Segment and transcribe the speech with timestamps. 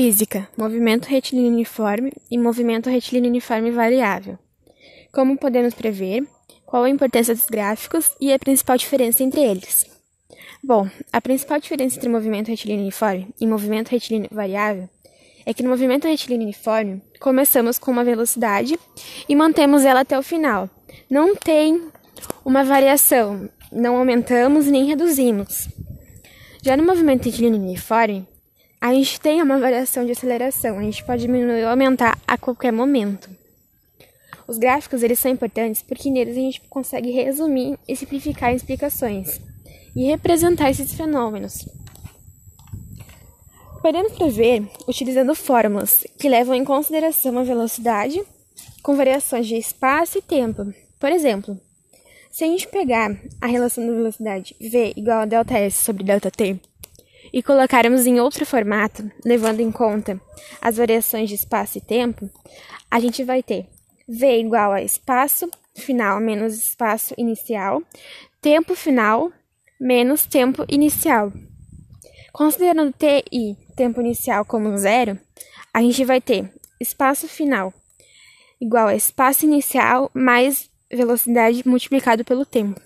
[0.00, 4.38] Física: movimento retilíneo uniforme e movimento retilíneo uniforme variável.
[5.12, 6.26] Como podemos prever?
[6.64, 9.84] Qual a importância dos gráficos e a principal diferença entre eles?
[10.64, 14.88] Bom, a principal diferença entre movimento retilíneo uniforme e movimento retilíneo variável
[15.44, 18.78] é que no movimento retilíneo uniforme começamos com uma velocidade
[19.28, 20.70] e mantemos ela até o final.
[21.10, 21.90] Não tem
[22.42, 25.68] uma variação, não aumentamos nem reduzimos.
[26.62, 28.26] Já no movimento retilíneo uniforme,
[28.80, 32.72] a gente tem uma variação de aceleração, a gente pode diminuir ou aumentar a qualquer
[32.72, 33.28] momento.
[34.48, 39.38] Os gráficos eles são importantes porque neles a gente consegue resumir e simplificar explicações
[39.94, 41.68] e representar esses fenômenos.
[43.82, 48.22] Podemos prever utilizando fórmulas que levam em consideração a velocidade
[48.82, 50.72] com variações de espaço e tempo.
[50.98, 51.58] Por exemplo,
[52.30, 56.69] se a gente pegar a relação da velocidade v igual a ΔS sobre ΔT
[57.32, 60.20] e colocarmos em outro formato, levando em conta
[60.60, 62.28] as variações de espaço e tempo,
[62.90, 63.66] a gente vai ter
[64.08, 67.82] V igual a espaço final menos espaço inicial,
[68.40, 69.32] tempo final
[69.80, 71.32] menos tempo inicial.
[72.32, 75.18] Considerando t e tempo inicial como zero,
[75.72, 77.72] a gente vai ter espaço final
[78.60, 82.80] igual a espaço inicial mais velocidade multiplicado pelo tempo.